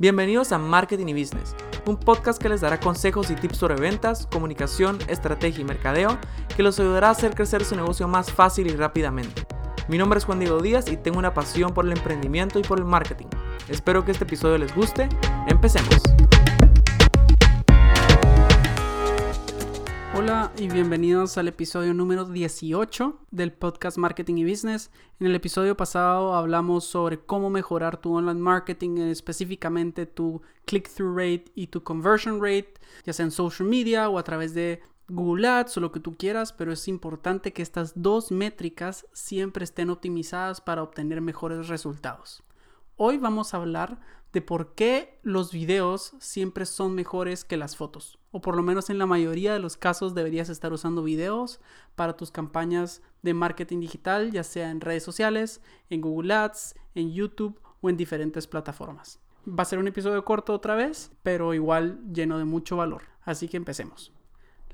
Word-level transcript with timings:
Bienvenidos 0.00 0.50
a 0.52 0.58
Marketing 0.58 1.08
y 1.08 1.12
Business, 1.12 1.54
un 1.84 1.98
podcast 1.98 2.40
que 2.40 2.48
les 2.48 2.62
dará 2.62 2.80
consejos 2.80 3.30
y 3.30 3.34
tips 3.34 3.58
sobre 3.58 3.74
ventas, 3.74 4.26
comunicación, 4.32 4.96
estrategia 5.08 5.60
y 5.60 5.64
mercadeo 5.64 6.16
que 6.56 6.62
los 6.62 6.80
ayudará 6.80 7.08
a 7.08 7.10
hacer 7.10 7.34
crecer 7.34 7.66
su 7.66 7.76
negocio 7.76 8.08
más 8.08 8.32
fácil 8.32 8.68
y 8.68 8.74
rápidamente. 8.74 9.46
Mi 9.88 9.98
nombre 9.98 10.18
es 10.18 10.24
Juan 10.24 10.38
Diego 10.38 10.62
Díaz 10.62 10.90
y 10.90 10.96
tengo 10.96 11.18
una 11.18 11.34
pasión 11.34 11.74
por 11.74 11.84
el 11.84 11.92
emprendimiento 11.92 12.58
y 12.58 12.62
por 12.62 12.78
el 12.78 12.86
marketing. 12.86 13.26
Espero 13.68 14.02
que 14.02 14.12
este 14.12 14.24
episodio 14.24 14.56
les 14.56 14.74
guste. 14.74 15.06
Empecemos. 15.48 16.00
Y 20.60 20.68
bienvenidos 20.68 21.38
al 21.38 21.48
episodio 21.48 21.94
número 21.94 22.26
18 22.26 23.18
del 23.30 23.50
podcast 23.50 23.96
Marketing 23.96 24.34
y 24.34 24.44
Business. 24.44 24.90
En 25.18 25.26
el 25.26 25.34
episodio 25.34 25.74
pasado 25.74 26.34
hablamos 26.34 26.84
sobre 26.84 27.18
cómo 27.18 27.48
mejorar 27.48 27.96
tu 27.96 28.14
online 28.14 28.40
marketing, 28.40 28.98
específicamente 28.98 30.04
tu 30.04 30.42
click-through 30.66 31.16
rate 31.16 31.44
y 31.54 31.68
tu 31.68 31.82
conversion 31.82 32.42
rate, 32.42 32.74
ya 33.06 33.14
sea 33.14 33.24
en 33.24 33.30
social 33.30 33.66
media 33.66 34.10
o 34.10 34.18
a 34.18 34.22
través 34.22 34.52
de 34.52 34.82
Google 35.08 35.48
Ads 35.48 35.78
o 35.78 35.80
lo 35.80 35.92
que 35.92 36.00
tú 36.00 36.18
quieras, 36.18 36.52
pero 36.52 36.72
es 36.72 36.88
importante 36.88 37.54
que 37.54 37.62
estas 37.62 37.94
dos 37.94 38.30
métricas 38.30 39.06
siempre 39.14 39.64
estén 39.64 39.88
optimizadas 39.88 40.60
para 40.60 40.82
obtener 40.82 41.22
mejores 41.22 41.68
resultados. 41.68 42.42
Hoy 43.02 43.16
vamos 43.16 43.54
a 43.54 43.56
hablar 43.56 43.98
de 44.30 44.42
por 44.42 44.74
qué 44.74 45.18
los 45.22 45.52
videos 45.52 46.12
siempre 46.18 46.66
son 46.66 46.94
mejores 46.94 47.46
que 47.46 47.56
las 47.56 47.74
fotos. 47.74 48.18
O 48.30 48.42
por 48.42 48.56
lo 48.56 48.62
menos 48.62 48.90
en 48.90 48.98
la 48.98 49.06
mayoría 49.06 49.54
de 49.54 49.58
los 49.58 49.78
casos 49.78 50.14
deberías 50.14 50.50
estar 50.50 50.70
usando 50.70 51.02
videos 51.02 51.60
para 51.94 52.14
tus 52.18 52.30
campañas 52.30 53.00
de 53.22 53.32
marketing 53.32 53.80
digital, 53.80 54.32
ya 54.32 54.44
sea 54.44 54.70
en 54.70 54.82
redes 54.82 55.02
sociales, 55.02 55.62
en 55.88 56.02
Google 56.02 56.34
Ads, 56.34 56.74
en 56.94 57.10
YouTube 57.10 57.58
o 57.80 57.88
en 57.88 57.96
diferentes 57.96 58.46
plataformas. 58.46 59.18
Va 59.48 59.62
a 59.62 59.64
ser 59.64 59.78
un 59.78 59.88
episodio 59.88 60.22
corto 60.22 60.52
otra 60.52 60.74
vez, 60.74 61.10
pero 61.22 61.54
igual 61.54 62.00
lleno 62.12 62.36
de 62.36 62.44
mucho 62.44 62.76
valor. 62.76 63.04
Así 63.22 63.48
que 63.48 63.56
empecemos. 63.56 64.12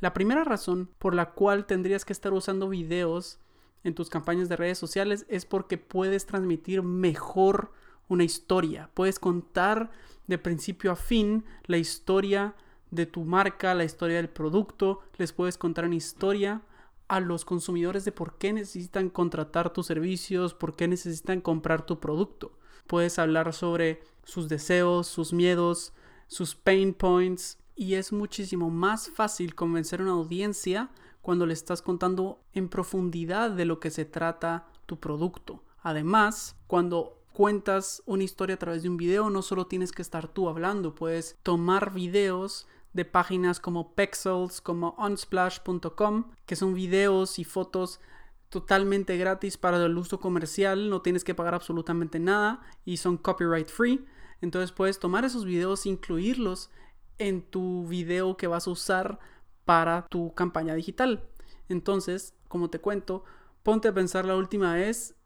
La 0.00 0.12
primera 0.12 0.42
razón 0.42 0.90
por 0.98 1.14
la 1.14 1.30
cual 1.30 1.64
tendrías 1.64 2.04
que 2.04 2.12
estar 2.12 2.32
usando 2.32 2.68
videos 2.68 3.38
en 3.84 3.94
tus 3.94 4.10
campañas 4.10 4.48
de 4.48 4.56
redes 4.56 4.78
sociales 4.78 5.26
es 5.28 5.46
porque 5.46 5.78
puedes 5.78 6.26
transmitir 6.26 6.82
mejor 6.82 7.70
una 8.08 8.24
historia. 8.24 8.90
Puedes 8.94 9.18
contar 9.18 9.90
de 10.26 10.38
principio 10.38 10.92
a 10.92 10.96
fin 10.96 11.44
la 11.66 11.78
historia 11.78 12.54
de 12.90 13.06
tu 13.06 13.24
marca, 13.24 13.74
la 13.74 13.84
historia 13.84 14.16
del 14.16 14.28
producto. 14.28 15.00
Les 15.18 15.32
puedes 15.32 15.58
contar 15.58 15.84
una 15.84 15.94
historia 15.94 16.62
a 17.08 17.20
los 17.20 17.44
consumidores 17.44 18.04
de 18.04 18.12
por 18.12 18.36
qué 18.38 18.52
necesitan 18.52 19.10
contratar 19.10 19.72
tus 19.72 19.86
servicios, 19.86 20.54
por 20.54 20.74
qué 20.74 20.88
necesitan 20.88 21.40
comprar 21.40 21.86
tu 21.86 22.00
producto. 22.00 22.58
Puedes 22.86 23.18
hablar 23.18 23.52
sobre 23.52 24.02
sus 24.24 24.48
deseos, 24.48 25.06
sus 25.06 25.32
miedos, 25.32 25.92
sus 26.26 26.54
pain 26.54 26.94
points 26.94 27.58
y 27.76 27.94
es 27.94 28.12
muchísimo 28.12 28.70
más 28.70 29.10
fácil 29.10 29.54
convencer 29.54 30.00
a 30.00 30.04
una 30.04 30.12
audiencia 30.12 30.90
cuando 31.22 31.46
le 31.46 31.52
estás 31.52 31.82
contando 31.82 32.40
en 32.52 32.68
profundidad 32.68 33.50
de 33.50 33.64
lo 33.64 33.80
que 33.80 33.90
se 33.90 34.04
trata 34.04 34.66
tu 34.86 34.98
producto. 34.98 35.62
Además, 35.82 36.56
cuando 36.66 37.20
cuentas 37.36 38.02
una 38.06 38.24
historia 38.24 38.54
a 38.54 38.58
través 38.58 38.82
de 38.82 38.88
un 38.88 38.96
video, 38.96 39.28
no 39.28 39.42
solo 39.42 39.66
tienes 39.66 39.92
que 39.92 40.00
estar 40.00 40.26
tú 40.26 40.48
hablando, 40.48 40.94
puedes 40.94 41.36
tomar 41.42 41.92
videos 41.92 42.66
de 42.94 43.04
páginas 43.04 43.60
como 43.60 43.92
Pexels, 43.92 44.62
como 44.62 44.96
unsplash.com, 44.96 46.30
que 46.46 46.56
son 46.56 46.72
videos 46.72 47.38
y 47.38 47.44
fotos 47.44 48.00
totalmente 48.48 49.18
gratis 49.18 49.58
para 49.58 49.76
el 49.84 49.98
uso 49.98 50.18
comercial, 50.18 50.88
no 50.88 51.02
tienes 51.02 51.24
que 51.24 51.34
pagar 51.34 51.52
absolutamente 51.52 52.18
nada 52.18 52.62
y 52.86 52.96
son 52.96 53.18
copyright 53.18 53.68
free. 53.68 54.06
Entonces 54.40 54.72
puedes 54.72 54.98
tomar 54.98 55.26
esos 55.26 55.44
videos 55.44 55.84
e 55.84 55.90
incluirlos 55.90 56.70
en 57.18 57.42
tu 57.42 57.86
video 57.86 58.38
que 58.38 58.46
vas 58.46 58.66
a 58.66 58.70
usar 58.70 59.18
para 59.66 60.06
tu 60.06 60.32
campaña 60.32 60.72
digital. 60.72 61.28
Entonces, 61.68 62.32
como 62.48 62.70
te 62.70 62.78
cuento, 62.78 63.24
ponte 63.62 63.88
a 63.88 63.94
pensar 63.94 64.24
la 64.24 64.36
última 64.36 64.72
vez 64.72 65.16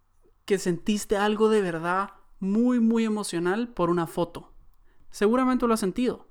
que 0.44 0.58
sentiste 0.58 1.16
algo 1.16 1.48
de 1.48 1.62
verdad 1.62 2.10
muy, 2.40 2.80
muy 2.80 3.04
emocional 3.04 3.68
por 3.68 3.90
una 3.90 4.06
foto. 4.06 4.52
Seguramente 5.10 5.66
lo 5.66 5.74
has 5.74 5.80
sentido, 5.80 6.26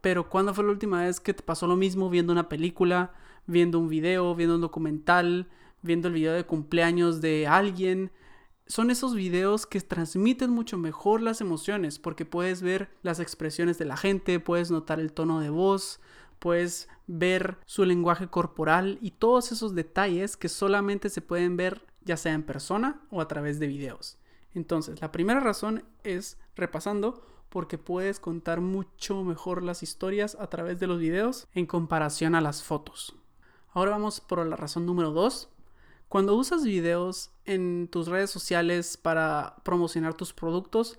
pero 0.00 0.28
¿cuándo 0.28 0.54
fue 0.54 0.64
la 0.64 0.70
última 0.70 1.02
vez 1.02 1.20
que 1.20 1.34
te 1.34 1.42
pasó 1.42 1.66
lo 1.66 1.76
mismo 1.76 2.10
viendo 2.10 2.32
una 2.32 2.48
película, 2.48 3.12
viendo 3.46 3.78
un 3.78 3.88
video, 3.88 4.34
viendo 4.34 4.54
un 4.54 4.60
documental, 4.60 5.48
viendo 5.82 6.08
el 6.08 6.14
video 6.14 6.32
de 6.32 6.46
cumpleaños 6.46 7.20
de 7.20 7.46
alguien? 7.46 8.10
Son 8.66 8.90
esos 8.90 9.14
videos 9.14 9.66
que 9.66 9.80
transmiten 9.80 10.50
mucho 10.50 10.78
mejor 10.78 11.20
las 11.20 11.40
emociones 11.40 11.98
porque 11.98 12.24
puedes 12.24 12.62
ver 12.62 12.88
las 13.02 13.18
expresiones 13.20 13.78
de 13.78 13.84
la 13.84 13.96
gente, 13.96 14.40
puedes 14.40 14.70
notar 14.70 15.00
el 15.00 15.12
tono 15.12 15.40
de 15.40 15.50
voz, 15.50 16.00
puedes 16.38 16.88
ver 17.06 17.58
su 17.66 17.84
lenguaje 17.84 18.28
corporal 18.28 18.98
y 19.02 19.10
todos 19.10 19.50
esos 19.52 19.74
detalles 19.74 20.36
que 20.36 20.48
solamente 20.48 21.08
se 21.08 21.20
pueden 21.20 21.56
ver 21.56 21.89
ya 22.02 22.16
sea 22.16 22.32
en 22.32 22.42
persona 22.42 23.00
o 23.10 23.20
a 23.20 23.28
través 23.28 23.58
de 23.58 23.66
videos. 23.66 24.18
Entonces, 24.54 25.00
la 25.00 25.12
primera 25.12 25.40
razón 25.40 25.84
es, 26.02 26.38
repasando, 26.56 27.24
porque 27.48 27.78
puedes 27.78 28.20
contar 28.20 28.60
mucho 28.60 29.22
mejor 29.24 29.62
las 29.62 29.82
historias 29.82 30.36
a 30.40 30.46
través 30.48 30.80
de 30.80 30.86
los 30.86 30.98
videos 30.98 31.46
en 31.54 31.66
comparación 31.66 32.34
a 32.34 32.40
las 32.40 32.62
fotos. 32.62 33.14
Ahora 33.72 33.92
vamos 33.92 34.20
por 34.20 34.44
la 34.46 34.56
razón 34.56 34.86
número 34.86 35.10
2. 35.10 35.48
Cuando 36.08 36.34
usas 36.34 36.64
videos 36.64 37.30
en 37.44 37.88
tus 37.88 38.08
redes 38.08 38.30
sociales 38.30 38.96
para 38.96 39.56
promocionar 39.64 40.14
tus 40.14 40.32
productos, 40.32 40.98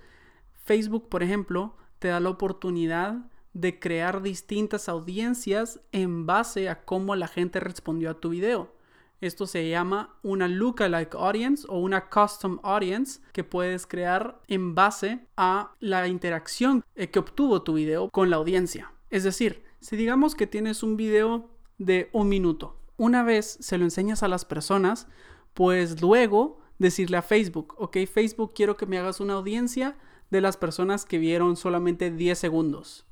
Facebook, 0.64 1.10
por 1.10 1.24
ejemplo, 1.24 1.76
te 2.00 2.10
da 2.10 2.20
la 2.20 2.30
oportunidad 2.30 3.18
de 3.54 3.80
crear 3.80 4.22
distintas 4.22 4.88
audiencias 4.88 5.82
en 5.92 6.26
base 6.26 6.70
a 6.70 6.86
cómo 6.86 7.16
la 7.16 7.28
gente 7.28 7.60
respondió 7.60 8.10
a 8.10 8.20
tu 8.20 8.30
video. 8.30 8.74
Esto 9.22 9.46
se 9.46 9.70
llama 9.70 10.18
una 10.24 10.48
lookalike 10.48 11.16
audience 11.16 11.68
o 11.70 11.78
una 11.78 12.10
custom 12.10 12.60
audience 12.64 13.22
que 13.34 13.44
puedes 13.44 13.86
crear 13.86 14.42
en 14.48 14.74
base 14.74 15.28
a 15.38 15.76
la 15.80 16.08
interacción 16.08 16.84
eh, 16.96 17.12
que 17.12 17.20
obtuvo 17.20 17.62
tu 17.62 17.76
video 17.76 18.10
con 18.10 18.32
la 18.32 18.38
audiencia. 18.38 18.92
Es 19.12 19.24
decir, 19.24 19.64
si 19.80 19.96
digamos 19.96 20.34
que 20.34 20.48
tienes 20.48 20.82
un 20.82 20.98
video 20.98 21.52
de 21.78 22.10
un 22.14 22.30
minuto, 22.30 22.80
una 22.98 23.22
vez 23.22 23.58
se 23.62 23.78
lo 23.78 23.84
enseñas 23.84 24.24
a 24.24 24.28
las 24.28 24.44
personas, 24.44 25.08
pues 25.54 26.02
luego 26.02 26.60
decirle 26.80 27.18
a 27.18 27.22
Facebook, 27.22 27.76
ok 27.78 27.98
Facebook, 28.12 28.54
quiero 28.56 28.76
que 28.76 28.88
me 28.88 28.98
hagas 28.98 29.20
una 29.20 29.34
audiencia 29.34 29.98
de 30.32 30.42
las 30.42 30.58
personas 30.58 31.06
que 31.06 31.20
vieron 31.20 31.58
solamente 31.58 32.10
10 32.10 32.40
segundos. 32.40 33.06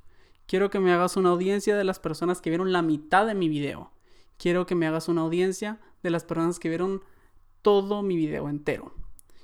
Quiero 0.48 0.72
que 0.72 0.80
me 0.80 0.92
hagas 0.92 1.18
una 1.18 1.30
audiencia 1.30 1.78
de 1.78 1.84
las 1.84 2.00
personas 2.00 2.42
que 2.42 2.50
vieron 2.50 2.74
la 2.74 2.82
mitad 2.82 3.28
de 3.28 3.36
mi 3.36 3.48
video. 3.48 3.92
Quiero 4.40 4.66
que 4.66 4.74
me 4.74 4.88
hagas 4.88 5.10
una 5.10 5.22
audiencia 5.22 5.82
de 6.02 6.10
las 6.10 6.24
personas 6.24 6.60
que 6.60 6.70
vieron 6.70 7.04
todo 7.62 8.02
mi 8.04 8.16
video 8.16 8.48
entero. 8.48 8.96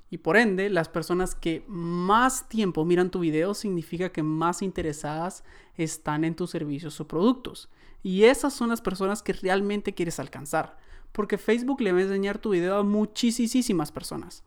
Y 0.09 0.19
por 0.19 0.38
ende, 0.38 0.69
las 0.69 0.88
personas 0.88 1.35
que 1.35 1.66
más 1.67 2.47
tiempo 2.47 2.85
miran 2.85 3.11
tu 3.11 3.19
video 3.19 3.53
significa 3.53 4.13
que 4.13 4.23
más 4.23 4.61
interesadas 4.61 5.44
están 5.75 6.23
en 6.23 6.33
tus 6.33 6.51
servicios 6.51 7.01
o 7.01 7.07
productos. 7.09 7.69
Y 8.03 8.23
esas 8.23 8.53
son 8.53 8.69
las 8.69 8.79
personas 8.79 9.22
que 9.22 9.33
realmente 9.33 9.94
quieres 9.94 10.17
alcanzar. 10.17 10.78
Porque 11.12 11.38
Facebook 11.38 11.81
le 11.81 11.91
va 11.91 12.00
a 12.00 12.03
enseñar 12.03 12.38
tu 12.38 12.51
video 12.51 12.77
a 12.77 12.83
muchísimas 12.83 13.91
personas. 13.91 14.45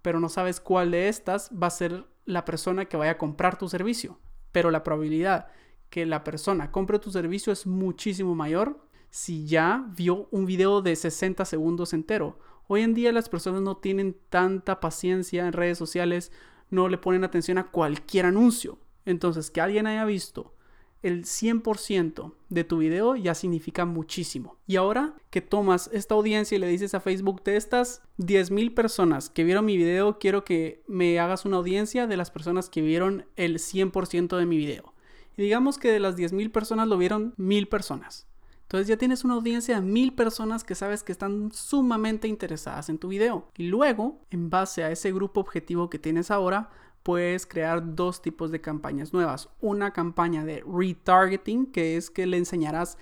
Pero 0.00 0.18
no 0.18 0.30
sabes 0.30 0.60
cuál 0.60 0.92
de 0.92 1.08
estas 1.08 1.50
va 1.50 1.66
a 1.66 1.70
ser 1.70 2.06
la 2.24 2.46
persona 2.46 2.86
que 2.86 2.96
vaya 2.96 3.12
a 3.12 3.18
comprar 3.18 3.58
tu 3.58 3.68
servicio. 3.68 4.18
Pero 4.50 4.70
la 4.70 4.82
probabilidad 4.82 5.48
que 5.90 6.06
la 6.06 6.24
persona 6.24 6.72
compre 6.72 6.98
tu 6.98 7.10
servicio 7.10 7.52
es 7.52 7.66
muchísimo 7.66 8.34
mayor 8.34 8.88
si 9.10 9.46
ya 9.46 9.84
vio 9.96 10.28
un 10.30 10.46
video 10.46 10.82
de 10.82 10.96
60 10.96 11.44
segundos 11.44 11.92
entero. 11.92 12.38
Hoy 12.66 12.82
en 12.82 12.94
día 12.94 13.12
las 13.12 13.28
personas 13.28 13.62
no 13.62 13.76
tienen 13.76 14.16
tanta 14.28 14.80
paciencia 14.80 15.46
en 15.46 15.52
redes 15.52 15.78
sociales, 15.78 16.32
no 16.70 16.88
le 16.88 16.98
ponen 16.98 17.24
atención 17.24 17.58
a 17.58 17.70
cualquier 17.70 18.26
anuncio. 18.26 18.78
Entonces, 19.04 19.50
que 19.50 19.60
alguien 19.60 19.86
haya 19.86 20.04
visto 20.04 20.54
el 21.02 21.24
100% 21.24 22.34
de 22.48 22.64
tu 22.64 22.78
video 22.78 23.16
ya 23.16 23.34
significa 23.34 23.84
muchísimo. 23.84 24.58
Y 24.66 24.76
ahora 24.76 25.14
que 25.30 25.40
tomas 25.40 25.88
esta 25.92 26.14
audiencia 26.14 26.56
y 26.56 26.58
le 26.58 26.68
dices 26.68 26.94
a 26.94 27.00
Facebook, 27.00 27.42
de 27.42 27.56
estas 27.56 28.02
10.000 28.18 28.74
personas 28.74 29.30
que 29.30 29.44
vieron 29.44 29.64
mi 29.64 29.76
video, 29.76 30.18
quiero 30.18 30.44
que 30.44 30.82
me 30.86 31.18
hagas 31.18 31.44
una 31.44 31.56
audiencia 31.56 32.06
de 32.06 32.16
las 32.16 32.30
personas 32.30 32.68
que 32.68 32.82
vieron 32.82 33.26
el 33.36 33.58
100% 33.58 34.36
de 34.36 34.46
mi 34.46 34.58
video. 34.58 34.92
Y 35.36 35.42
digamos 35.42 35.78
que 35.78 35.90
de 35.90 36.00
las 36.00 36.16
10.000 36.16 36.52
personas 36.52 36.86
lo 36.86 36.98
vieron 36.98 37.34
1.000 37.36 37.68
personas. 37.68 38.26
Entonces 38.70 38.86
ya 38.86 38.96
tienes 38.96 39.24
una 39.24 39.34
audiencia 39.34 39.74
de 39.74 39.80
mil 39.80 40.12
personas 40.12 40.62
que 40.62 40.76
sabes 40.76 41.02
que 41.02 41.10
están 41.10 41.50
sumamente 41.50 42.28
interesadas 42.28 42.88
en 42.88 42.98
tu 42.98 43.08
video. 43.08 43.48
Y 43.56 43.64
luego, 43.64 44.20
en 44.30 44.48
base 44.48 44.84
a 44.84 44.92
ese 44.92 45.10
grupo 45.10 45.40
objetivo 45.40 45.90
que 45.90 45.98
tienes 45.98 46.30
ahora, 46.30 46.70
puedes 47.02 47.46
crear 47.46 47.96
dos 47.96 48.22
tipos 48.22 48.52
de 48.52 48.60
campañas 48.60 49.12
nuevas. 49.12 49.48
Una 49.60 49.92
campaña 49.92 50.44
de 50.44 50.62
retargeting, 50.64 51.66
que 51.72 51.96
es 51.96 52.10
que 52.10 52.26
le 52.26 52.36
enseñarás 52.36 52.96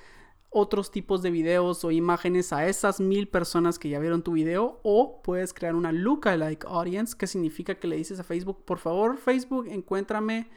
otros 0.48 0.90
tipos 0.90 1.20
de 1.20 1.30
videos 1.30 1.84
o 1.84 1.90
imágenes 1.90 2.54
a 2.54 2.66
esas 2.66 2.98
mil 2.98 3.28
personas 3.28 3.78
que 3.78 3.90
ya 3.90 3.98
vieron 3.98 4.22
tu 4.22 4.32
video 4.32 4.80
o 4.82 5.20
puedes 5.20 5.52
crear 5.52 5.74
una 5.74 5.92
lookalike 5.92 6.64
audience 6.64 7.14
que 7.14 7.26
significa 7.26 7.74
que 7.74 7.88
le 7.88 7.96
dices 7.96 8.18
a 8.18 8.24
Facebook 8.24 8.64
por 8.64 8.78
favor 8.78 9.18
Facebook 9.18 9.66
encuéntrame 9.68 10.48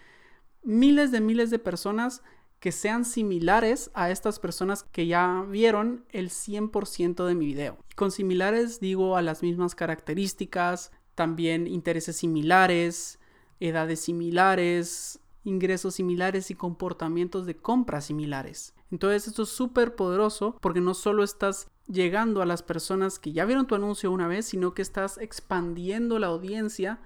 miles 0.63 1.11
de 1.11 1.19
miles 1.19 1.49
de 1.49 1.59
personas 1.59 2.23
que 2.61 2.71
sean 2.71 3.05
similares 3.05 3.89
a 3.95 4.11
estas 4.11 4.37
personas 4.39 4.83
que 4.83 5.07
ya 5.07 5.43
vieron 5.49 6.05
el 6.11 6.29
100% 6.29 7.25
de 7.25 7.33
mi 7.33 7.47
video. 7.47 7.79
Con 7.95 8.11
similares 8.11 8.79
digo 8.79 9.17
a 9.17 9.23
las 9.23 9.41
mismas 9.41 9.73
características, 9.73 10.91
también 11.15 11.65
intereses 11.65 12.17
similares, 12.17 13.19
edades 13.59 14.01
similares, 14.01 15.19
ingresos 15.43 15.95
similares 15.95 16.51
y 16.51 16.55
comportamientos 16.55 17.47
de 17.47 17.57
compra 17.57 17.99
similares. 17.99 18.75
Entonces 18.91 19.27
esto 19.27 19.41
es 19.43 19.49
súper 19.49 19.95
poderoso 19.95 20.55
porque 20.61 20.81
no 20.81 20.93
solo 20.93 21.23
estás 21.23 21.67
llegando 21.87 22.43
a 22.43 22.45
las 22.45 22.61
personas 22.61 23.17
que 23.17 23.33
ya 23.33 23.45
vieron 23.45 23.65
tu 23.65 23.73
anuncio 23.73 24.11
una 24.11 24.27
vez, 24.27 24.45
sino 24.45 24.75
que 24.75 24.83
estás 24.83 25.17
expandiendo 25.17 26.19
la 26.19 26.27
audiencia 26.27 26.99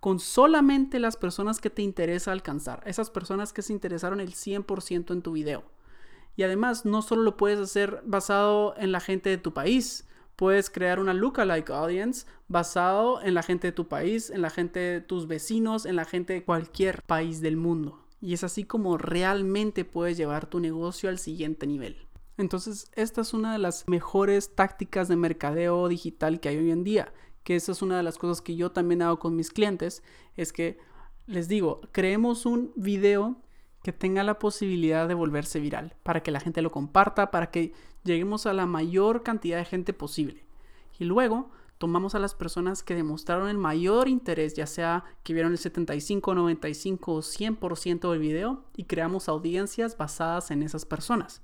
con 0.00 0.18
solamente 0.18 0.98
las 0.98 1.16
personas 1.16 1.60
que 1.60 1.70
te 1.70 1.82
interesa 1.82 2.32
alcanzar, 2.32 2.82
esas 2.86 3.10
personas 3.10 3.52
que 3.52 3.62
se 3.62 3.72
interesaron 3.72 4.20
el 4.20 4.32
100% 4.32 5.12
en 5.12 5.22
tu 5.22 5.32
video. 5.32 5.62
Y 6.36 6.42
además, 6.42 6.86
no 6.86 7.02
solo 7.02 7.22
lo 7.22 7.36
puedes 7.36 7.60
hacer 7.60 8.02
basado 8.04 8.74
en 8.78 8.92
la 8.92 9.00
gente 9.00 9.28
de 9.28 9.36
tu 9.36 9.52
país, 9.52 10.08
puedes 10.36 10.70
crear 10.70 11.00
una 11.00 11.12
lookalike 11.12 11.68
audience 11.70 12.26
basado 12.48 13.20
en 13.20 13.34
la 13.34 13.42
gente 13.42 13.68
de 13.68 13.72
tu 13.72 13.88
país, 13.88 14.30
en 14.30 14.40
la 14.40 14.48
gente 14.48 14.80
de 14.80 15.00
tus 15.02 15.26
vecinos, 15.28 15.84
en 15.84 15.96
la 15.96 16.06
gente 16.06 16.32
de 16.32 16.44
cualquier 16.44 17.02
país 17.02 17.42
del 17.42 17.58
mundo. 17.58 18.00
Y 18.22 18.32
es 18.32 18.42
así 18.42 18.64
como 18.64 18.96
realmente 18.96 19.84
puedes 19.84 20.16
llevar 20.16 20.46
tu 20.46 20.60
negocio 20.60 21.10
al 21.10 21.18
siguiente 21.18 21.66
nivel. 21.66 22.06
Entonces, 22.38 22.90
esta 22.94 23.20
es 23.20 23.34
una 23.34 23.52
de 23.52 23.58
las 23.58 23.86
mejores 23.86 24.54
tácticas 24.54 25.08
de 25.08 25.16
mercadeo 25.16 25.88
digital 25.88 26.40
que 26.40 26.48
hay 26.48 26.56
hoy 26.56 26.70
en 26.70 26.84
día 26.84 27.12
que 27.44 27.56
esa 27.56 27.72
es 27.72 27.82
una 27.82 27.96
de 27.96 28.02
las 28.02 28.18
cosas 28.18 28.40
que 28.40 28.56
yo 28.56 28.70
también 28.72 29.02
hago 29.02 29.18
con 29.18 29.36
mis 29.36 29.50
clientes, 29.50 30.02
es 30.36 30.52
que 30.52 30.78
les 31.26 31.48
digo, 31.48 31.80
creemos 31.92 32.46
un 32.46 32.72
video 32.76 33.36
que 33.82 33.92
tenga 33.92 34.22
la 34.24 34.38
posibilidad 34.38 35.08
de 35.08 35.14
volverse 35.14 35.60
viral, 35.60 35.94
para 36.02 36.22
que 36.22 36.30
la 36.30 36.40
gente 36.40 36.62
lo 36.62 36.70
comparta, 36.70 37.30
para 37.30 37.50
que 37.50 37.72
lleguemos 38.04 38.46
a 38.46 38.52
la 38.52 38.66
mayor 38.66 39.22
cantidad 39.22 39.58
de 39.58 39.64
gente 39.64 39.92
posible. 39.92 40.44
Y 40.98 41.04
luego 41.04 41.50
tomamos 41.78 42.14
a 42.14 42.18
las 42.18 42.34
personas 42.34 42.82
que 42.82 42.94
demostraron 42.94 43.48
el 43.48 43.56
mayor 43.56 44.08
interés, 44.08 44.54
ya 44.54 44.66
sea 44.66 45.04
que 45.22 45.32
vieron 45.32 45.52
el 45.52 45.58
75, 45.58 46.34
95 46.34 47.12
o 47.14 47.22
100% 47.22 48.10
del 48.10 48.20
video, 48.20 48.64
y 48.76 48.84
creamos 48.84 49.30
audiencias 49.30 49.96
basadas 49.96 50.50
en 50.50 50.62
esas 50.62 50.84
personas. 50.84 51.40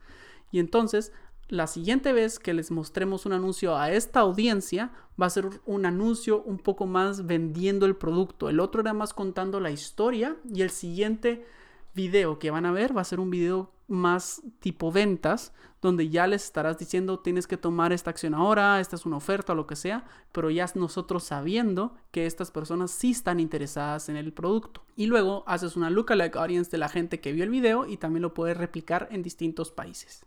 Y 0.51 0.59
entonces 0.59 1.13
la 1.49 1.67
siguiente 1.67 2.13
vez 2.13 2.39
que 2.39 2.55
les 2.55 2.71
mostremos 2.71 3.27
un 3.27 3.33
anuncio 3.33 3.77
a 3.77 3.93
esta 3.93 4.21
audiencia, 4.21 4.91
va 5.21 5.27
a 5.27 5.31
ser 5.31 5.49
un 5.65 5.87
anuncio 5.87 6.43
un 6.43 6.59
poco 6.59 6.87
más 6.87 7.27
vendiendo 7.27 7.87
el 7.87 7.97
producto. 7.97 8.49
El 8.49 8.61
otro 8.61 8.81
era 8.81 8.93
más 8.93 9.15
contando 9.15 9.61
la 9.61 9.71
historia 9.71 10.37
y 10.53 10.63
el 10.63 10.71
siguiente 10.71 11.47
video 11.95 12.39
que 12.39 12.51
van 12.51 12.67
a 12.67 12.73
ver 12.73 12.97
va 12.97 13.01
a 13.01 13.05
ser 13.05 13.21
un 13.21 13.31
video 13.31 13.71
más 13.89 14.43
tipo 14.59 14.91
ventas, 14.91 15.53
donde 15.81 16.09
ya 16.09 16.27
les 16.27 16.45
estarás 16.45 16.79
diciendo 16.79 17.21
tienes 17.21 17.47
que 17.47 17.57
tomar 17.57 17.93
esta 17.93 18.11
acción 18.11 18.35
ahora, 18.35 18.81
esta 18.81 18.97
es 18.97 19.07
una 19.07 19.17
oferta 19.17 19.55
lo 19.55 19.69
que 19.69 19.77
sea, 19.77 20.05
pero 20.33 20.51
ya 20.51 20.67
nosotros 20.75 21.23
sabiendo 21.23 21.95
que 22.11 22.27
estas 22.27 22.51
personas 22.51 22.91
sí 22.91 23.13
están 23.13 23.39
interesadas 23.39 24.09
en 24.09 24.17
el 24.17 24.33
producto. 24.33 24.83
Y 24.97 25.07
luego 25.07 25.45
haces 25.47 25.77
una 25.77 25.91
lookalike 25.91 26.37
audience 26.37 26.71
de 26.71 26.79
la 26.79 26.89
gente 26.89 27.21
que 27.21 27.33
vio 27.33 27.45
el 27.45 27.51
video 27.51 27.87
y 27.87 27.97
también 27.97 28.23
lo 28.23 28.35
puedes 28.35 28.57
replicar 28.57 29.09
en 29.13 29.23
distintos 29.23 29.71
países. 29.71 30.27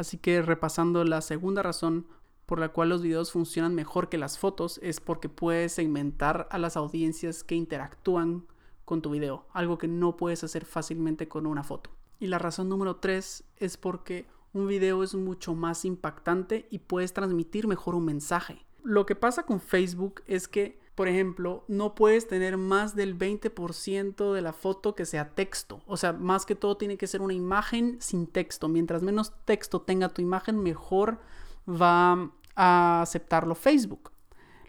Así 0.00 0.16
que 0.16 0.40
repasando 0.40 1.04
la 1.04 1.20
segunda 1.20 1.62
razón 1.62 2.06
por 2.46 2.58
la 2.58 2.70
cual 2.70 2.88
los 2.88 3.02
videos 3.02 3.32
funcionan 3.32 3.74
mejor 3.74 4.08
que 4.08 4.16
las 4.16 4.38
fotos 4.38 4.80
es 4.82 4.98
porque 4.98 5.28
puedes 5.28 5.72
segmentar 5.72 6.48
a 6.50 6.56
las 6.56 6.78
audiencias 6.78 7.44
que 7.44 7.54
interactúan 7.54 8.46
con 8.86 9.02
tu 9.02 9.10
video, 9.10 9.44
algo 9.52 9.76
que 9.76 9.88
no 9.88 10.16
puedes 10.16 10.42
hacer 10.42 10.64
fácilmente 10.64 11.28
con 11.28 11.44
una 11.44 11.64
foto. 11.64 11.90
Y 12.18 12.28
la 12.28 12.38
razón 12.38 12.70
número 12.70 12.96
tres 12.96 13.44
es 13.58 13.76
porque 13.76 14.24
un 14.54 14.68
video 14.68 15.02
es 15.02 15.14
mucho 15.14 15.54
más 15.54 15.84
impactante 15.84 16.66
y 16.70 16.78
puedes 16.78 17.12
transmitir 17.12 17.68
mejor 17.68 17.94
un 17.94 18.06
mensaje. 18.06 18.64
Lo 18.82 19.04
que 19.04 19.16
pasa 19.16 19.42
con 19.42 19.60
Facebook 19.60 20.22
es 20.26 20.48
que 20.48 20.79
por 21.00 21.08
ejemplo, 21.08 21.64
no 21.66 21.94
puedes 21.94 22.28
tener 22.28 22.58
más 22.58 22.94
del 22.94 23.18
20% 23.18 24.34
de 24.34 24.42
la 24.42 24.52
foto 24.52 24.94
que 24.94 25.06
sea 25.06 25.30
texto. 25.30 25.80
O 25.86 25.96
sea, 25.96 26.12
más 26.12 26.44
que 26.44 26.54
todo 26.54 26.76
tiene 26.76 26.98
que 26.98 27.06
ser 27.06 27.22
una 27.22 27.32
imagen 27.32 27.96
sin 28.02 28.26
texto. 28.26 28.68
Mientras 28.68 29.02
menos 29.02 29.32
texto 29.46 29.80
tenga 29.80 30.10
tu 30.10 30.20
imagen, 30.20 30.62
mejor 30.62 31.18
va 31.66 32.30
a 32.54 33.00
aceptarlo 33.00 33.54
Facebook. 33.54 34.12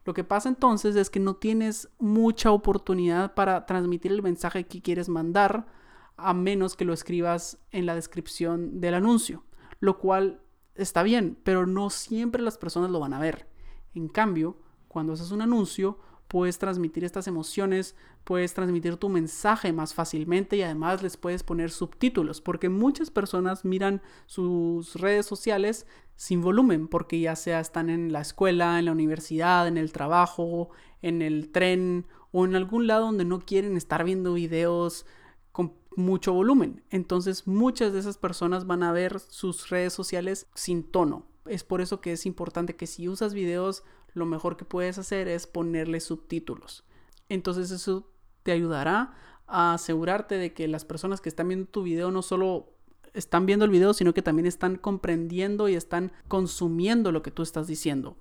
Lo 0.05 0.13
que 0.13 0.23
pasa 0.23 0.47
entonces 0.47 0.95
es 0.95 1.09
que 1.09 1.19
no 1.19 1.35
tienes 1.35 1.89
mucha 1.99 2.51
oportunidad 2.51 3.33
para 3.33 3.65
transmitir 3.65 4.13
el 4.13 4.21
mensaje 4.21 4.65
que 4.65 4.81
quieres 4.81 5.09
mandar 5.09 5.67
a 6.15 6.33
menos 6.33 6.77
que 6.77 6.85
lo 6.85 6.93
escribas 6.93 7.57
en 7.71 7.85
la 7.85 7.93
descripción 7.93 8.79
del 8.79 8.93
anuncio, 8.93 9.43
lo 9.81 9.99
cual 9.99 10.39
está 10.75 11.03
bien, 11.03 11.37
pero 11.43 11.67
no 11.67 11.89
siempre 11.89 12.41
las 12.41 12.57
personas 12.57 12.89
lo 12.89 13.01
van 13.01 13.13
a 13.13 13.19
ver. 13.19 13.49
En 13.93 14.07
cambio, 14.07 14.55
cuando 14.87 15.11
haces 15.11 15.31
un 15.31 15.41
anuncio, 15.41 15.99
puedes 16.31 16.59
transmitir 16.59 17.03
estas 17.03 17.27
emociones, 17.27 17.93
puedes 18.23 18.53
transmitir 18.53 18.95
tu 18.95 19.09
mensaje 19.09 19.73
más 19.73 19.93
fácilmente 19.93 20.55
y 20.55 20.61
además 20.61 21.03
les 21.03 21.17
puedes 21.17 21.43
poner 21.43 21.71
subtítulos, 21.71 22.39
porque 22.39 22.69
muchas 22.69 23.11
personas 23.11 23.65
miran 23.65 24.01
sus 24.27 24.95
redes 24.95 25.25
sociales 25.25 25.85
sin 26.15 26.41
volumen, 26.41 26.87
porque 26.87 27.19
ya 27.19 27.35
sea 27.35 27.59
están 27.59 27.89
en 27.89 28.13
la 28.13 28.21
escuela, 28.21 28.79
en 28.79 28.85
la 28.85 28.93
universidad, 28.93 29.67
en 29.67 29.75
el 29.75 29.91
trabajo, 29.91 30.69
en 31.01 31.21
el 31.21 31.51
tren 31.51 32.07
o 32.31 32.45
en 32.45 32.55
algún 32.55 32.87
lado 32.87 33.07
donde 33.07 33.25
no 33.25 33.41
quieren 33.41 33.75
estar 33.75 34.05
viendo 34.05 34.35
videos 34.35 35.05
con 35.51 35.73
mucho 35.97 36.31
volumen. 36.31 36.81
Entonces 36.91 37.45
muchas 37.45 37.91
de 37.91 37.99
esas 37.99 38.17
personas 38.17 38.65
van 38.65 38.83
a 38.83 38.93
ver 38.93 39.19
sus 39.19 39.69
redes 39.69 39.91
sociales 39.91 40.47
sin 40.55 40.83
tono. 40.83 41.25
Es 41.45 41.65
por 41.65 41.81
eso 41.81 41.99
que 41.99 42.13
es 42.13 42.25
importante 42.25 42.77
que 42.77 42.87
si 42.87 43.09
usas 43.09 43.33
videos 43.33 43.83
lo 44.13 44.25
mejor 44.25 44.57
que 44.57 44.65
puedes 44.65 44.97
hacer 44.97 45.27
es 45.27 45.47
ponerle 45.47 45.99
subtítulos. 45.99 46.83
Entonces 47.29 47.71
eso 47.71 48.11
te 48.43 48.51
ayudará 48.51 49.13
a 49.47 49.73
asegurarte 49.73 50.35
de 50.35 50.53
que 50.53 50.67
las 50.67 50.85
personas 50.85 51.21
que 51.21 51.29
están 51.29 51.47
viendo 51.47 51.67
tu 51.67 51.83
video 51.83 52.11
no 52.11 52.21
solo 52.21 52.73
están 53.13 53.45
viendo 53.45 53.65
el 53.65 53.71
video, 53.71 53.93
sino 53.93 54.13
que 54.13 54.21
también 54.21 54.45
están 54.45 54.77
comprendiendo 54.77 55.67
y 55.67 55.75
están 55.75 56.11
consumiendo 56.27 57.11
lo 57.11 57.21
que 57.21 57.31
tú 57.31 57.43
estás 57.43 57.67
diciendo, 57.67 58.17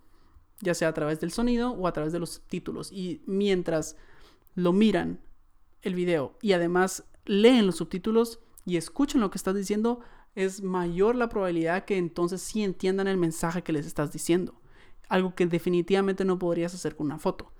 ya 0.60 0.74
sea 0.74 0.88
a 0.88 0.94
través 0.94 1.20
del 1.20 1.30
sonido 1.30 1.70
o 1.72 1.86
a 1.86 1.92
través 1.92 2.12
de 2.12 2.18
los 2.18 2.30
subtítulos. 2.30 2.90
Y 2.90 3.22
mientras 3.26 3.96
lo 4.54 4.72
miran 4.72 5.20
el 5.82 5.94
video 5.94 6.36
y 6.42 6.52
además 6.52 7.04
leen 7.24 7.66
los 7.66 7.76
subtítulos 7.76 8.40
y 8.66 8.76
escuchan 8.76 9.20
lo 9.20 9.30
que 9.30 9.38
estás 9.38 9.54
diciendo, 9.54 10.00
es 10.34 10.62
mayor 10.62 11.14
la 11.14 11.28
probabilidad 11.28 11.84
que 11.84 11.96
entonces 11.96 12.42
sí 12.42 12.62
entiendan 12.62 13.08
el 13.08 13.16
mensaje 13.16 13.62
que 13.62 13.72
les 13.72 13.86
estás 13.86 14.12
diciendo 14.12 14.59
algo 15.10 15.34
que 15.34 15.46
definitivamente 15.46 16.24
no 16.24 16.38
podrías 16.38 16.74
hacer 16.74 16.96
con 16.96 17.06
una 17.06 17.18
foto. 17.18 17.52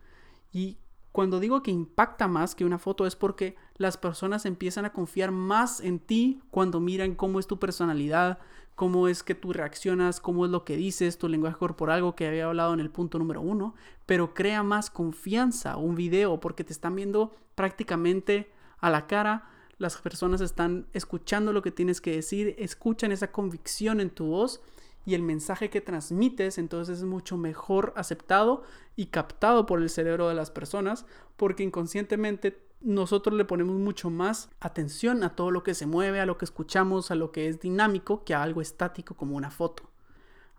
Y 0.52 0.78
cuando 1.12 1.40
digo 1.40 1.62
que 1.62 1.72
impacta 1.72 2.28
más 2.28 2.54
que 2.54 2.64
una 2.64 2.78
foto 2.78 3.06
es 3.06 3.16
porque 3.16 3.56
las 3.76 3.96
personas 3.96 4.46
empiezan 4.46 4.84
a 4.84 4.92
confiar 4.92 5.32
más 5.32 5.80
en 5.80 5.98
ti 5.98 6.40
cuando 6.50 6.80
miran 6.80 7.16
cómo 7.16 7.40
es 7.40 7.48
tu 7.48 7.58
personalidad, 7.58 8.38
cómo 8.76 9.08
es 9.08 9.24
que 9.24 9.34
tú 9.34 9.52
reaccionas, 9.52 10.20
cómo 10.20 10.44
es 10.44 10.50
lo 10.52 10.64
que 10.64 10.76
dices, 10.76 11.18
tu 11.18 11.28
lenguaje 11.28 11.58
corporal, 11.58 11.96
algo 11.96 12.14
que 12.14 12.28
había 12.28 12.46
hablado 12.46 12.72
en 12.72 12.80
el 12.80 12.90
punto 12.90 13.18
número 13.18 13.40
uno, 13.40 13.74
pero 14.06 14.32
crea 14.32 14.62
más 14.62 14.88
confianza 14.88 15.76
un 15.76 15.96
video 15.96 16.38
porque 16.38 16.64
te 16.64 16.72
están 16.72 16.94
viendo 16.94 17.34
prácticamente 17.56 18.52
a 18.78 18.88
la 18.88 19.08
cara, 19.08 19.50
las 19.78 19.96
personas 19.96 20.40
están 20.40 20.86
escuchando 20.92 21.52
lo 21.52 21.62
que 21.62 21.72
tienes 21.72 22.00
que 22.00 22.12
decir, 22.12 22.54
escuchan 22.58 23.10
esa 23.12 23.32
convicción 23.32 24.00
en 24.00 24.10
tu 24.10 24.26
voz 24.26 24.62
y 25.04 25.14
el 25.14 25.22
mensaje 25.22 25.70
que 25.70 25.80
transmites 25.80 26.58
entonces 26.58 26.98
es 26.98 27.04
mucho 27.04 27.36
mejor 27.36 27.92
aceptado 27.96 28.62
y 28.96 29.06
captado 29.06 29.66
por 29.66 29.80
el 29.80 29.90
cerebro 29.90 30.28
de 30.28 30.34
las 30.34 30.50
personas 30.50 31.06
porque 31.36 31.62
inconscientemente 31.62 32.62
nosotros 32.80 33.36
le 33.36 33.44
ponemos 33.44 33.76
mucho 33.76 34.10
más 34.10 34.48
atención 34.60 35.22
a 35.22 35.36
todo 35.36 35.50
lo 35.50 35.62
que 35.62 35.74
se 35.74 35.86
mueve, 35.86 36.20
a 36.20 36.26
lo 36.26 36.38
que 36.38 36.46
escuchamos, 36.46 37.10
a 37.10 37.14
lo 37.14 37.30
que 37.30 37.48
es 37.48 37.60
dinámico 37.60 38.24
que 38.24 38.34
a 38.34 38.42
algo 38.42 38.60
estático 38.60 39.14
como 39.14 39.36
una 39.36 39.50
foto. 39.50 39.90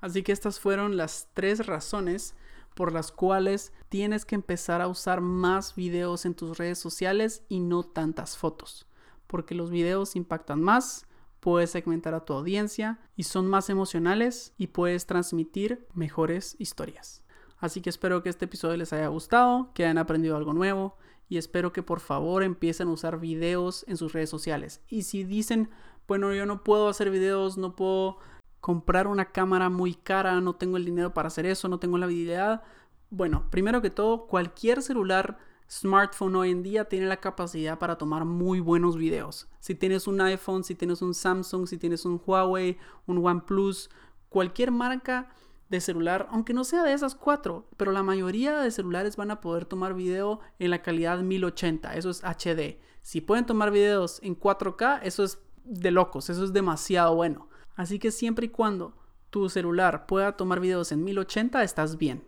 Así 0.01 0.23
que 0.23 0.31
estas 0.31 0.59
fueron 0.59 0.97
las 0.97 1.29
tres 1.33 1.65
razones 1.65 2.35
por 2.75 2.93
las 2.93 3.11
cuales 3.11 3.73
tienes 3.89 4.25
que 4.25 4.35
empezar 4.35 4.81
a 4.81 4.87
usar 4.87 5.21
más 5.21 5.75
videos 5.75 6.25
en 6.25 6.35
tus 6.35 6.57
redes 6.57 6.79
sociales 6.79 7.43
y 7.49 7.59
no 7.59 7.83
tantas 7.83 8.37
fotos. 8.37 8.87
Porque 9.27 9.55
los 9.55 9.69
videos 9.69 10.15
impactan 10.15 10.61
más, 10.61 11.05
puedes 11.41 11.71
segmentar 11.71 12.13
a 12.13 12.23
tu 12.23 12.33
audiencia 12.33 12.99
y 13.17 13.23
son 13.23 13.47
más 13.47 13.69
emocionales 13.69 14.53
y 14.57 14.67
puedes 14.67 15.05
transmitir 15.05 15.85
mejores 15.93 16.55
historias. 16.59 17.23
Así 17.57 17.81
que 17.81 17.89
espero 17.89 18.23
que 18.23 18.29
este 18.29 18.45
episodio 18.45 18.77
les 18.77 18.93
haya 18.93 19.07
gustado, 19.07 19.71
que 19.73 19.83
hayan 19.83 19.97
aprendido 19.97 20.37
algo 20.37 20.53
nuevo 20.53 20.95
y 21.27 21.37
espero 21.37 21.73
que 21.73 21.83
por 21.83 21.99
favor 21.99 22.43
empiecen 22.43 22.87
a 22.87 22.91
usar 22.91 23.19
videos 23.19 23.85
en 23.87 23.97
sus 23.97 24.13
redes 24.13 24.29
sociales. 24.29 24.81
Y 24.87 25.03
si 25.03 25.23
dicen, 25.23 25.69
bueno, 26.07 26.33
yo 26.33 26.45
no 26.45 26.63
puedo 26.63 26.87
hacer 26.89 27.09
videos, 27.09 27.57
no 27.57 27.75
puedo 27.75 28.17
comprar 28.59 29.07
una 29.07 29.31
cámara 29.31 29.69
muy 29.69 29.95
cara, 29.95 30.39
no 30.41 30.55
tengo 30.55 30.77
el 30.77 30.85
dinero 30.85 31.13
para 31.13 31.27
hacer 31.27 31.45
eso, 31.45 31.67
no 31.67 31.79
tengo 31.79 31.97
la 31.97 32.05
habilidad. 32.05 32.63
Bueno, 33.09 33.45
primero 33.49 33.81
que 33.81 33.89
todo, 33.89 34.27
cualquier 34.27 34.81
celular 34.81 35.37
smartphone 35.71 36.35
hoy 36.35 36.51
en 36.51 36.63
día 36.63 36.85
tiene 36.85 37.05
la 37.05 37.21
capacidad 37.21 37.79
para 37.79 37.97
tomar 37.97 38.25
muy 38.25 38.59
buenos 38.59 38.97
videos. 38.97 39.47
Si 39.61 39.73
tienes 39.73 40.05
un 40.05 40.19
iPhone, 40.19 40.65
si 40.65 40.75
tienes 40.75 41.01
un 41.01 41.13
Samsung, 41.13 41.65
si 41.65 41.77
tienes 41.77 42.03
un 42.03 42.21
Huawei, 42.23 42.77
un 43.07 43.25
OnePlus, 43.25 43.89
cualquier 44.27 44.71
marca 44.71 45.29
de 45.69 45.79
celular, 45.79 46.27
aunque 46.29 46.53
no 46.53 46.65
sea 46.65 46.83
de 46.83 46.91
esas 46.91 47.15
cuatro, 47.15 47.69
pero 47.77 47.93
la 47.93 48.03
mayoría 48.03 48.59
de 48.59 48.71
celulares 48.71 49.15
van 49.15 49.31
a 49.31 49.39
poder 49.39 49.63
tomar 49.63 49.93
video 49.93 50.41
en 50.59 50.71
la 50.71 50.81
calidad 50.81 51.19
1080, 51.19 51.95
eso 51.95 52.09
es 52.09 52.21
HD. 52.21 52.77
Si 53.01 53.21
pueden 53.21 53.45
tomar 53.45 53.71
videos 53.71 54.19
en 54.23 54.37
4K, 54.37 54.99
eso 55.03 55.23
es 55.23 55.39
de 55.63 55.91
locos, 55.91 56.29
eso 56.29 56.43
es 56.43 56.51
demasiado 56.51 57.15
bueno. 57.15 57.47
Así 57.75 57.97
que 57.97 58.11
siempre 58.11 58.47
y 58.47 58.49
cuando 58.49 58.93
tu 59.29 59.47
celular 59.47 60.05
pueda 60.05 60.35
tomar 60.35 60.59
videos 60.59 60.91
en 60.91 61.05
1080, 61.05 61.63
estás 61.63 61.97
bien. 61.97 62.25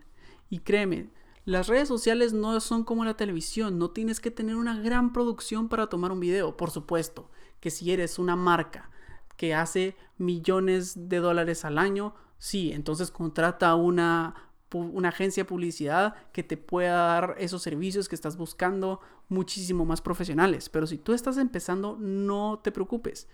Y 0.49 0.59
créeme, 0.59 1.09
las 1.45 1.67
redes 1.67 1.89
sociales 1.89 2.31
no 2.31 2.57
son 2.61 2.83
como 2.83 3.03
la 3.03 3.17
televisión, 3.17 3.77
no 3.77 3.91
tienes 3.91 4.19
que 4.19 4.31
tener 4.31 4.55
una 4.55 4.79
gran 4.79 5.11
producción 5.11 5.67
para 5.67 5.87
tomar 5.87 6.11
un 6.11 6.21
video, 6.21 6.55
por 6.55 6.71
supuesto, 6.71 7.29
que 7.59 7.69
si 7.69 7.91
eres 7.91 8.17
una 8.17 8.35
marca 8.35 8.89
que 9.35 9.53
hace 9.53 9.97
millones 10.17 11.09
de 11.09 11.17
dólares 11.17 11.65
al 11.65 11.77
año, 11.77 12.15
sí, 12.37 12.71
entonces 12.71 13.11
contrata 13.11 13.75
una, 13.75 14.35
una 14.71 15.09
agencia 15.09 15.43
de 15.43 15.49
publicidad 15.49 16.15
que 16.31 16.43
te 16.43 16.55
pueda 16.55 16.95
dar 16.95 17.35
esos 17.37 17.61
servicios 17.61 18.07
que 18.07 18.15
estás 18.15 18.37
buscando 18.37 19.01
muchísimo 19.27 19.85
más 19.85 20.01
profesionales. 20.01 20.69
Pero 20.69 20.87
si 20.87 20.97
tú 20.97 21.13
estás 21.13 21.37
empezando, 21.37 21.97
no 21.99 22.61
te 22.63 22.71
preocupes. 22.71 23.27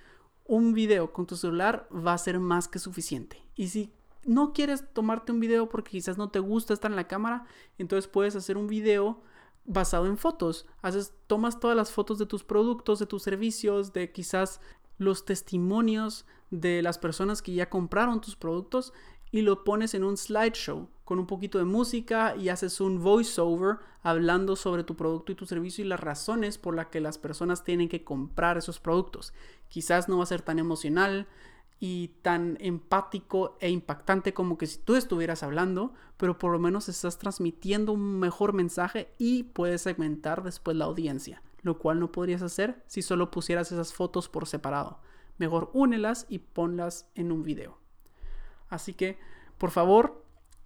Un 0.45 0.73
video 0.73 1.13
con 1.13 1.27
tu 1.27 1.35
celular 1.35 1.87
va 1.93 2.13
a 2.13 2.17
ser 2.17 2.39
más 2.39 2.67
que 2.67 2.79
suficiente. 2.79 3.43
Y 3.55 3.67
si 3.67 3.93
no 4.25 4.53
quieres 4.53 4.83
tomarte 4.93 5.31
un 5.31 5.39
video 5.39 5.69
porque 5.69 5.91
quizás 5.91 6.17
no 6.17 6.29
te 6.29 6.39
gusta 6.39 6.73
estar 6.73 6.91
en 6.91 6.97
la 6.97 7.07
cámara, 7.07 7.45
entonces 7.77 8.09
puedes 8.09 8.35
hacer 8.35 8.57
un 8.57 8.67
video 8.67 9.21
basado 9.65 10.07
en 10.07 10.17
fotos. 10.17 10.65
Haces, 10.81 11.13
tomas 11.27 11.59
todas 11.59 11.77
las 11.77 11.91
fotos 11.91 12.17
de 12.17 12.25
tus 12.25 12.43
productos, 12.43 12.99
de 12.99 13.05
tus 13.05 13.23
servicios, 13.23 13.93
de 13.93 14.11
quizás 14.11 14.59
los 14.97 15.25
testimonios 15.25 16.25
de 16.51 16.81
las 16.81 16.97
personas 16.97 17.41
que 17.41 17.53
ya 17.53 17.69
compraron 17.69 18.21
tus 18.21 18.35
productos 18.35 18.93
y 19.31 19.41
lo 19.41 19.63
pones 19.63 19.93
en 19.93 20.03
un 20.03 20.17
slideshow 20.17 20.89
con 21.05 21.19
un 21.19 21.27
poquito 21.27 21.57
de 21.57 21.65
música 21.65 22.35
y 22.35 22.49
haces 22.49 22.81
un 22.81 23.01
voiceover 23.01 23.77
hablando 24.01 24.55
sobre 24.55 24.83
tu 24.83 24.95
producto 24.95 25.31
y 25.31 25.35
tu 25.35 25.45
servicio 25.45 25.83
y 25.83 25.87
las 25.87 25.99
razones 25.99 26.57
por 26.57 26.75
las 26.75 26.87
que 26.87 26.99
las 26.99 27.17
personas 27.17 27.63
tienen 27.63 27.89
que 27.89 28.03
comprar 28.03 28.57
esos 28.57 28.79
productos. 28.79 29.33
Quizás 29.69 30.09
no 30.09 30.17
va 30.17 30.23
a 30.23 30.27
ser 30.27 30.41
tan 30.41 30.59
emocional, 30.59 31.27
y 31.79 32.09
tan 32.21 32.57
empático 32.59 33.57
e 33.61 33.69
impactante 33.69 34.33
como 34.33 34.57
que 34.57 34.67
si 34.67 34.79
tú 34.79 34.95
estuvieras 34.95 35.43
hablando, 35.43 35.93
pero 36.17 36.37
por 36.37 36.51
lo 36.51 36.59
menos 36.59 36.89
estás 36.89 37.17
transmitiendo 37.17 37.93
un 37.93 38.19
mejor 38.19 38.53
mensaje 38.53 39.13
y 39.17 39.43
puedes 39.43 39.83
segmentar 39.83 40.43
después 40.43 40.75
la 40.75 40.85
audiencia, 40.85 41.41
lo 41.61 41.79
cual 41.79 41.99
no 41.99 42.11
podrías 42.11 42.41
hacer 42.41 42.83
si 42.87 43.01
solo 43.01 43.31
pusieras 43.31 43.71
esas 43.71 43.93
fotos 43.93 44.27
por 44.27 44.45
separado. 44.45 44.99
Mejor 45.37 45.69
únelas 45.73 46.25
y 46.27 46.39
ponlas 46.39 47.09
en 47.15 47.31
un 47.31 47.43
video. 47.43 47.79
Así 48.67 48.93
que, 48.93 49.17
por 49.57 49.71
favor, 49.71 50.25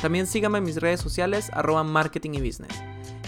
También 0.01 0.27
síganme 0.27 0.59
en 0.59 0.65
mis 0.65 0.81
redes 0.81 1.01
sociales 1.01 1.51
arroba 1.53 1.85
marketing 1.85 2.31
y 2.35 2.41
business. 2.41 2.73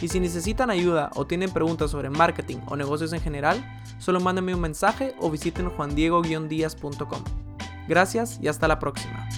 Y 0.00 0.08
si 0.08 0.18
necesitan 0.18 0.70
ayuda 0.70 1.10
o 1.14 1.26
tienen 1.26 1.52
preguntas 1.52 1.92
sobre 1.92 2.10
marketing 2.10 2.58
o 2.66 2.76
negocios 2.76 3.12
en 3.12 3.20
general, 3.20 3.62
solo 3.98 4.20
mándenme 4.20 4.54
un 4.54 4.60
mensaje 4.60 5.14
o 5.20 5.30
visiten 5.30 5.68
juandiego-díaz.com. 5.68 7.22
Gracias 7.88 8.38
y 8.42 8.48
hasta 8.48 8.66
la 8.66 8.78
próxima. 8.78 9.28